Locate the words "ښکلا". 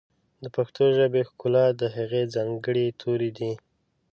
1.29-1.65